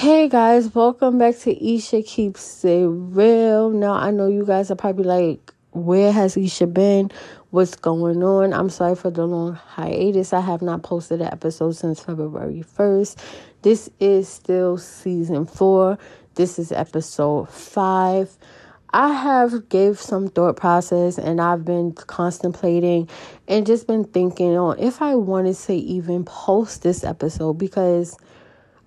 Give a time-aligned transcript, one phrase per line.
[0.00, 3.68] Hey guys, welcome back to Isha Keeps It Real.
[3.68, 7.10] Now, I know you guys are probably like, where has Isha been?
[7.50, 8.54] What's going on?
[8.54, 10.32] I'm sorry for the long hiatus.
[10.32, 13.16] I have not posted an episode since February 1st.
[13.60, 15.98] This is still season four.
[16.34, 18.38] This is episode five.
[18.94, 23.06] I have gave some thought process and I've been contemplating
[23.48, 28.16] and just been thinking on if I wanted to even post this episode because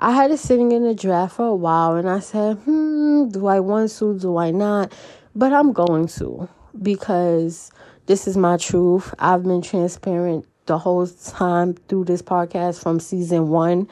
[0.04, 3.48] I had it sitting in the draft for a while and I said, hmm, do
[3.48, 4.20] I want to?
[4.20, 4.92] Do I not?
[5.34, 6.50] But I'm going to
[6.82, 7.72] because
[8.06, 9.14] this is my truth.
[9.18, 13.88] I've been transparent the whole time through this podcast from season one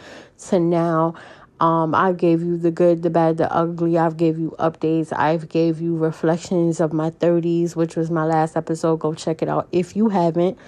[0.49, 1.15] to now.
[1.61, 3.97] Um, I gave you the good, the bad, the ugly.
[3.97, 5.17] I've gave you updates.
[5.17, 8.97] I've gave you reflections of my 30s, which was my last episode.
[8.97, 10.59] Go check it out if you haven't.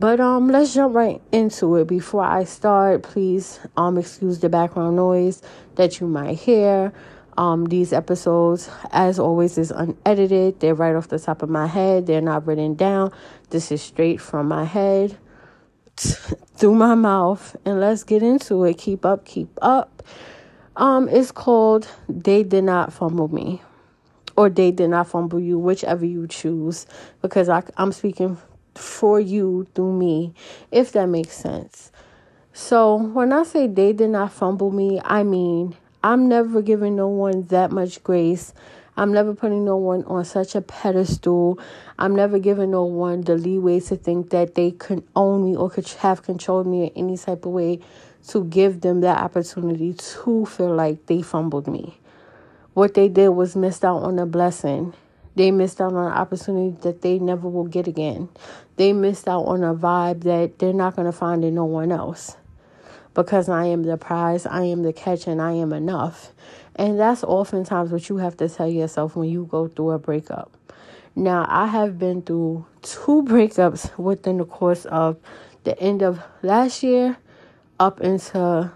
[0.00, 1.88] But um, let's jump right into it.
[1.88, 5.42] Before I start, please um excuse the background noise
[5.74, 6.92] that you might hear.
[7.36, 10.60] Um, these episodes, as always, is unedited.
[10.60, 12.06] They're right off the top of my head.
[12.06, 13.12] They're not written down.
[13.50, 15.16] This is straight from my head
[15.96, 17.56] through my mouth.
[17.64, 18.78] And let's get into it.
[18.78, 20.02] Keep up, keep up.
[20.76, 23.62] Um, it's called "They Did Not Fumble Me,"
[24.36, 26.86] or "They Did Not Fumble You," whichever you choose.
[27.20, 28.36] Because I, I'm speaking
[28.78, 30.32] for you through me,
[30.70, 31.90] if that makes sense.
[32.52, 37.08] So when I say they did not fumble me, I mean I'm never giving no
[37.08, 38.54] one that much grace.
[38.96, 41.58] I'm never putting no one on such a pedestal.
[41.98, 45.70] I'm never giving no one the leeway to think that they can own me or
[45.70, 47.80] could have controlled me in any type of way
[48.28, 51.98] to give them that opportunity to feel like they fumbled me.
[52.74, 54.94] What they did was missed out on a blessing.
[55.38, 58.28] They missed out on an opportunity that they never will get again.
[58.74, 61.92] They missed out on a vibe that they're not going to find in no one
[61.92, 62.36] else.
[63.14, 66.32] Because I am the prize, I am the catch, and I am enough.
[66.74, 70.56] And that's oftentimes what you have to tell yourself when you go through a breakup.
[71.14, 75.18] Now, I have been through two breakups within the course of
[75.62, 77.16] the end of last year
[77.78, 78.72] up into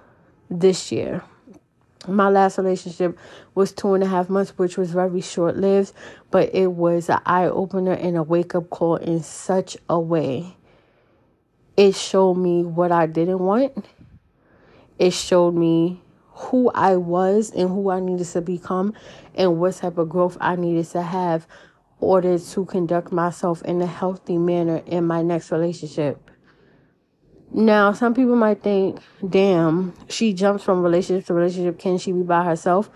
[0.49, 1.25] this year
[2.09, 3.19] my last relationship
[3.55, 5.93] was two and a half months, which was very short lived,
[6.31, 10.57] but it was an eye opener and a wake up call in such a way.
[11.77, 13.87] It showed me what I didn't want.
[14.99, 18.95] It showed me who I was and who I needed to become
[19.35, 21.47] and what type of growth I needed to have
[22.01, 26.32] order to conduct myself in a healthy manner in my next relationship.
[27.55, 31.79] Now, some people might think, damn, she jumps from relationship to relationship.
[31.79, 32.89] Can she be by herself?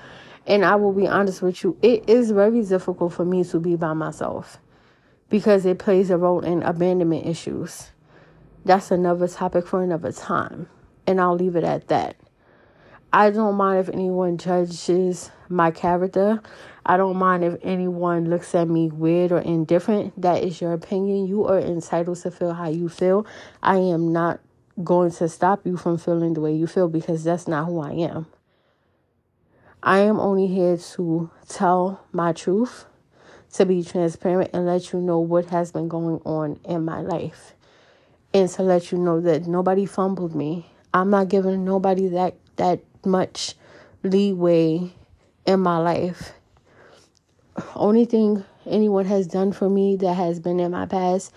[0.47, 3.77] And I will be honest with you, it is very difficult for me to be
[3.77, 4.59] by myself
[5.29, 7.91] because it plays a role in abandonment issues.
[8.65, 10.69] That's another topic for another time.
[11.07, 12.17] And I'll leave it at that.
[13.13, 16.41] I don't mind if anyone judges my character.
[16.85, 20.21] I don't mind if anyone looks at me weird or indifferent.
[20.21, 21.27] That is your opinion.
[21.27, 23.27] You are entitled to feel how you feel.
[23.63, 24.41] I am not
[24.83, 27.93] going to stop you from feeling the way you feel because that's not who I
[27.93, 28.27] am.
[29.83, 32.87] I am only here to tell my truth,
[33.55, 37.55] to be transparent, and let you know what has been going on in my life.
[38.35, 40.67] And to let you know that nobody fumbled me.
[40.93, 43.55] I'm not giving nobody that, that much
[44.03, 44.93] leeway
[45.47, 46.33] in my life.
[47.75, 51.33] Only thing anyone has done for me that has been in my past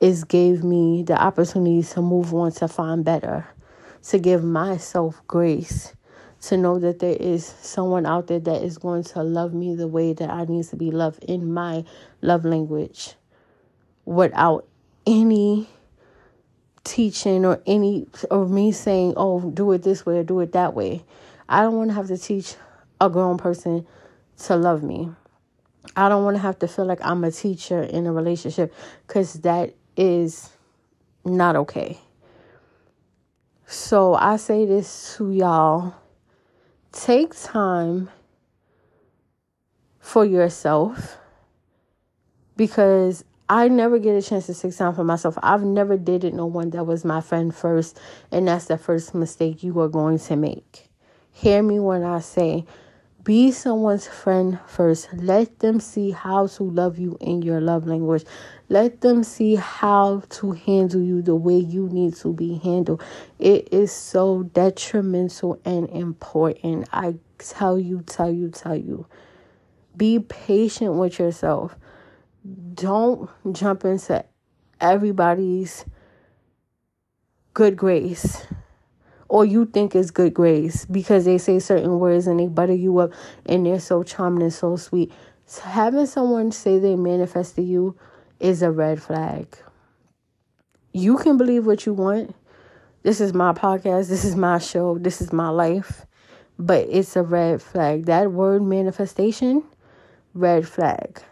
[0.00, 3.46] is gave me the opportunity to move on to find better,
[4.02, 5.94] to give myself grace,
[6.42, 9.86] to know that there is someone out there that is going to love me the
[9.86, 11.84] way that I need to be loved in my
[12.20, 13.14] love language
[14.04, 14.66] without
[15.06, 15.68] any
[16.82, 20.74] teaching or any or me saying, "Oh, do it this way or do it that
[20.74, 21.04] way."
[21.48, 22.56] I don't want to have to teach
[23.02, 23.86] a grown person
[24.44, 25.10] to love me.
[25.96, 28.72] I don't want to have to feel like I'm a teacher in a relationship
[29.08, 30.50] cuz that is
[31.24, 31.98] not okay.
[33.66, 35.94] So I say this to y'all
[36.92, 38.08] take time
[39.98, 41.18] for yourself
[42.56, 45.36] because I never get a chance to take time for myself.
[45.42, 47.98] I've never dated no one that was my friend first,
[48.30, 50.88] and that's the first mistake you are going to make.
[51.32, 52.66] Hear me when I say
[53.24, 55.12] be someone's friend first.
[55.14, 58.24] Let them see how to love you in your love language.
[58.68, 63.02] Let them see how to handle you the way you need to be handled.
[63.38, 66.88] It is so detrimental and important.
[66.92, 69.06] I tell you, tell you, tell you.
[69.96, 71.76] Be patient with yourself.
[72.74, 74.24] Don't jump into
[74.80, 75.84] everybody's
[77.54, 78.46] good grace
[79.32, 82.98] or you think is good grace because they say certain words and they butter you
[82.98, 83.10] up
[83.46, 85.10] and they're so charming and so sweet.
[85.46, 87.96] So having someone say they manifest to you
[88.40, 89.56] is a red flag.
[90.92, 92.36] You can believe what you want.
[93.04, 94.10] This is my podcast.
[94.10, 94.98] This is my show.
[94.98, 96.04] This is my life.
[96.58, 98.04] But it's a red flag.
[98.04, 99.64] That word manifestation,
[100.34, 101.22] red flag.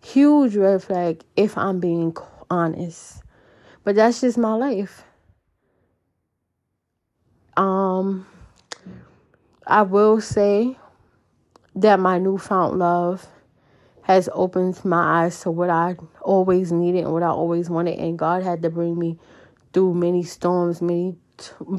[0.00, 2.16] Huge red flag if I'm being
[2.48, 3.20] honest.
[3.82, 5.02] But that's just my life.
[7.58, 8.24] Um,
[9.66, 10.78] I will say
[11.74, 13.26] that my newfound love
[14.02, 18.16] has opened my eyes to what I always needed and what I always wanted, and
[18.16, 19.18] God had to bring me
[19.72, 21.16] through many storms, many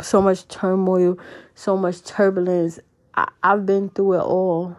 [0.01, 1.17] so much turmoil,
[1.55, 2.81] so much turbulence.
[3.15, 4.75] I, I've been through it all.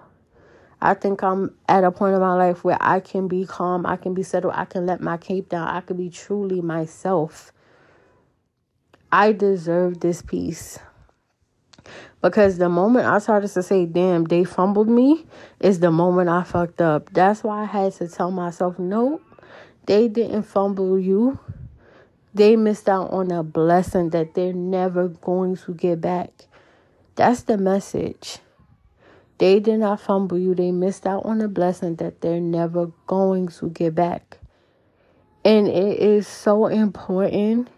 [0.82, 3.96] I think I'm at a point in my life where I can be calm, I
[3.96, 7.52] can be settled, I can let my cape down, I can be truly myself.
[9.10, 10.78] I deserve this peace.
[12.22, 15.26] Because the moment I started to say, damn, they fumbled me,
[15.58, 17.12] is the moment I fucked up.
[17.12, 19.22] That's why I had to tell myself, nope,
[19.86, 21.38] they didn't fumble you.
[22.32, 26.30] They missed out on a blessing that they're never going to get back.
[27.16, 28.38] That's the message.
[29.38, 30.54] They did not fumble you.
[30.54, 34.38] They missed out on a blessing that they're never going to get back.
[35.44, 37.68] And it is so important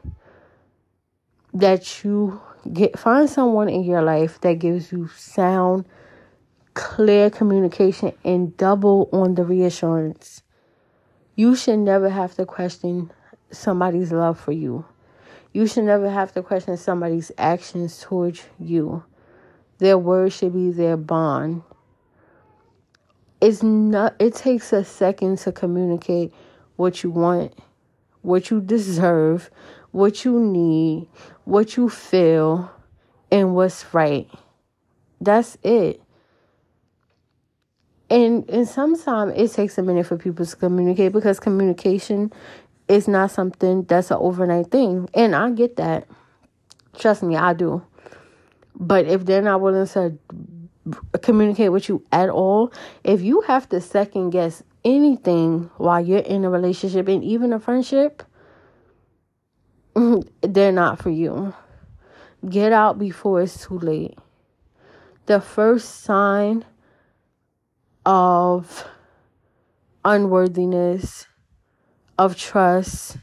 [1.54, 2.40] that you
[2.72, 5.84] get find someone in your life that gives you sound
[6.74, 10.42] clear communication and double on the reassurance.
[11.34, 13.10] You should never have to question
[13.50, 14.84] somebody's love for you.
[15.52, 19.04] You should never have to question somebody's actions towards you.
[19.78, 21.62] Their words should be their bond.
[23.40, 26.32] It's not it takes a second to communicate
[26.76, 27.52] what you want
[28.22, 29.50] what you deserve
[29.92, 31.08] what you need,
[31.44, 32.70] what you feel,
[33.30, 34.28] and what's right.
[35.20, 36.02] That's it.
[38.10, 42.32] And and sometimes it takes a minute for people to communicate because communication
[42.88, 45.08] is not something that's an overnight thing.
[45.14, 46.06] And I get that.
[46.98, 47.82] Trust me, I do.
[48.74, 50.18] But if they're not willing to
[51.22, 52.72] communicate with you at all,
[53.04, 57.60] if you have to second guess anything while you're in a relationship and even a
[57.60, 58.22] friendship,
[60.40, 61.54] they're not for you.
[62.48, 64.18] Get out before it's too late.
[65.26, 66.64] The first sign
[68.04, 68.88] of
[70.04, 71.26] unworthiness,
[72.18, 73.18] of trust,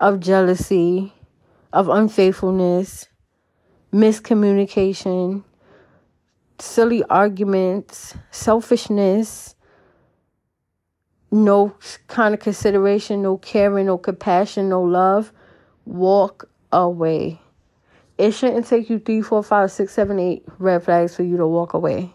[0.00, 1.12] of jealousy,
[1.72, 3.08] of unfaithfulness,
[3.92, 5.42] miscommunication,
[6.58, 9.56] silly arguments, selfishness,
[11.32, 11.74] no
[12.06, 15.32] kind of consideration, no caring, no compassion, no love
[15.84, 17.40] walk away.
[18.18, 21.46] It shouldn't take you three, four, five, six, seven, eight red flags for you to
[21.46, 22.12] walk away.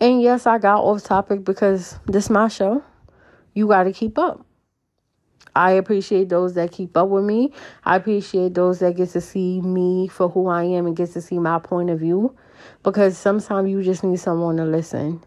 [0.00, 2.82] And yes, I got off topic because this is my show.
[3.54, 4.44] You got to keep up.
[5.54, 7.52] I appreciate those that keep up with me.
[7.84, 11.20] I appreciate those that get to see me for who I am and get to
[11.20, 12.34] see my point of view.
[12.82, 15.22] Because sometimes you just need someone to listen.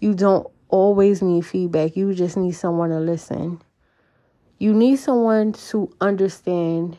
[0.00, 1.96] You don't always need feedback.
[1.96, 3.62] You just need someone to listen.
[4.64, 6.96] You need someone to understand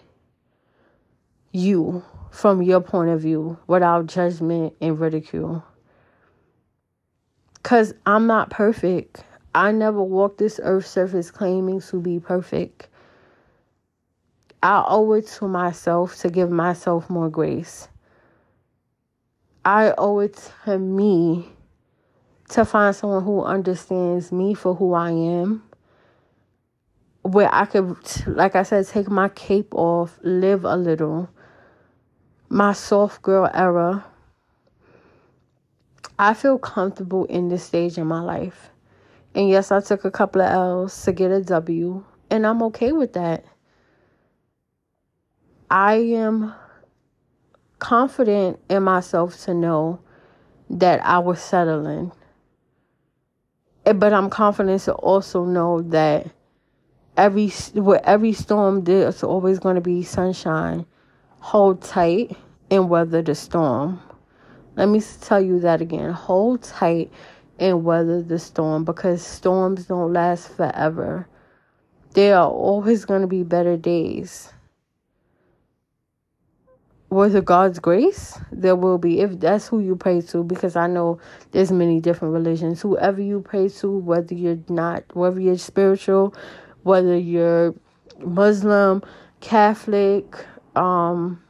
[1.52, 5.64] you from your point of view without judgment and ridicule.
[7.56, 9.24] Because I'm not perfect.
[9.56, 12.88] I never walked this earth surface claiming to be perfect.
[14.62, 17.88] I owe it to myself to give myself more grace.
[19.66, 21.50] I owe it to me
[22.50, 25.64] to find someone who understands me for who I am
[27.26, 31.28] where I could, like I said, take my cape off, live a little.
[32.50, 34.06] My soft girl era.
[36.20, 38.70] I feel comfortable in this stage in my life.
[39.34, 42.92] And yes, I took a couple of L's to get a W, and I'm okay
[42.92, 43.44] with that.
[45.68, 46.54] I am
[47.80, 50.00] confident in myself to know
[50.70, 52.12] that I was settling.
[53.84, 56.28] But I'm confident to also know that
[57.18, 60.86] every with every storm there's always going to be sunshine
[61.40, 62.36] hold tight
[62.70, 64.00] and weather the storm
[64.76, 67.12] let me tell you that again hold tight
[67.60, 71.28] and weather the storm because storms don't last forever
[72.14, 74.52] there are always going to be better days
[77.16, 80.44] with God's grace, there will be if that's who you pray to.
[80.44, 81.20] Because I know
[81.52, 82.82] there's many different religions.
[82.82, 86.36] Whoever you pray to, whether you're not, whether you're spiritual,
[86.86, 87.74] whether you're
[88.20, 89.02] Muslim,
[89.42, 91.42] Catholic, um,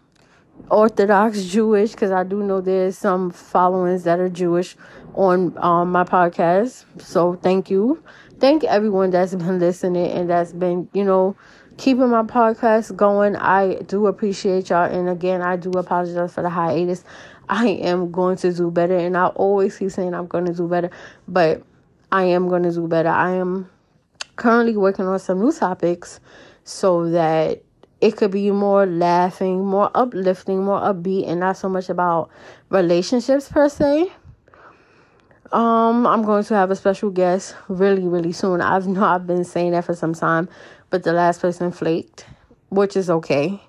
[0.70, 4.78] Orthodox Jewish, because I do know there's some followings that are Jewish
[5.14, 6.86] on um, my podcast.
[7.02, 8.02] So thank you.
[8.40, 11.36] Thank everyone that's been listening and that's been, you know,
[11.76, 13.36] keeping my podcast going.
[13.36, 14.90] I do appreciate y'all.
[14.90, 17.04] And again, I do apologize for the hiatus.
[17.50, 18.96] I am going to do better.
[18.96, 20.92] And I always keep saying I'm going to do better.
[21.28, 21.62] But
[22.10, 23.10] I am going to do better.
[23.10, 23.70] I am
[24.36, 26.20] currently working on some new topics
[26.64, 27.62] so that
[28.02, 32.30] it could be more laughing, more uplifting, more upbeat, and not so much about
[32.70, 34.12] relationships per se.
[35.52, 38.62] Um, I'm going to have a special guest really, really soon.
[38.62, 40.50] I've I've been saying that for some time,
[40.90, 42.26] but the last person flaked,
[42.70, 43.62] which is okay.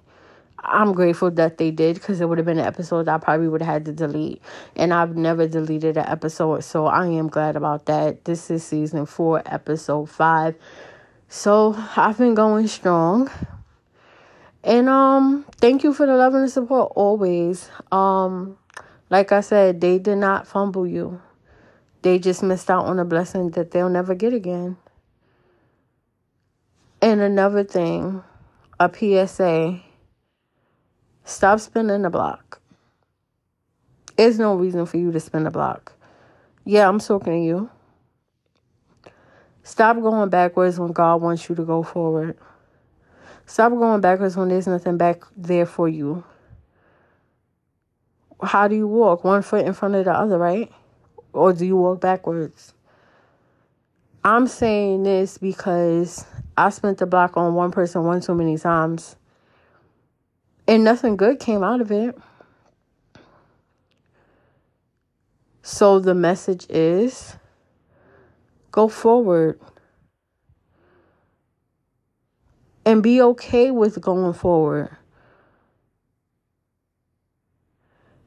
[0.69, 3.63] I'm grateful that they did because it would have been an episode I probably would
[3.63, 4.43] have had to delete.
[4.75, 8.25] And I've never deleted an episode, so I am glad about that.
[8.25, 10.57] This is season four, episode five.
[11.29, 13.31] So I've been going strong.
[14.65, 17.71] And um thank you for the love and the support always.
[17.93, 18.59] Um
[19.09, 21.23] like I said, they did not fumble you.
[22.03, 24.77] They just missed out on a blessing that they'll never get again.
[27.01, 28.25] And another thing,
[28.81, 29.86] a PSA.
[31.27, 32.61] Stop spinning the block.
[34.17, 35.93] There's no reason for you to spin the block.
[36.65, 37.71] Yeah, I'm talking to you.
[39.65, 42.39] Stop going backwards when God wants you to go forward.
[43.45, 46.23] Stop going backwards when there's nothing back there for you.
[48.41, 49.25] How do you walk?
[49.25, 50.71] One foot in front of the other, right?
[51.33, 52.73] Or do you walk backwards?
[54.23, 56.25] I'm saying this because
[56.57, 59.17] I spent the block on one person one too many times.
[60.69, 62.17] And nothing good came out of it.
[65.63, 67.37] So the message is
[68.71, 69.61] go forward.
[72.87, 74.97] and be okay with going forward.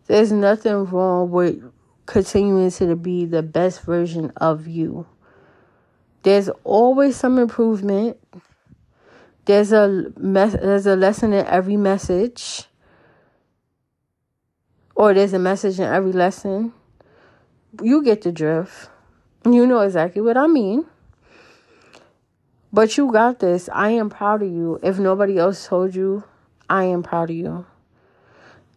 [0.08, 1.64] There's nothing wrong with
[2.06, 5.08] continuing to be the best version of you.
[6.24, 8.18] There's always some improvement.
[9.50, 12.66] There's a mes- there's a lesson in every message.
[14.94, 16.72] Or there's a message in every lesson.
[17.82, 18.92] You get the drift.
[19.44, 20.86] You know exactly what I mean.
[22.72, 23.70] But you got this.
[23.74, 24.80] I am proud of you.
[24.84, 26.26] If nobody else told you,
[26.70, 27.66] I am proud of you.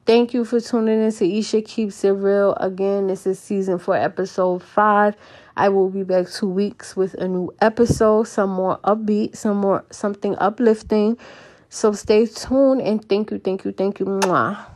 [0.05, 2.55] Thank you for tuning in to Isha Keeps It Real.
[2.55, 5.15] Again, this is season four, episode five.
[5.57, 9.85] I will be back two weeks with a new episode, some more upbeat, some more
[9.91, 11.19] something uplifting.
[11.69, 14.07] So stay tuned and thank you, thank you, thank you.
[14.07, 14.72] Mwah.